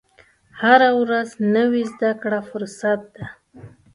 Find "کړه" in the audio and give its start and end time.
2.21-2.39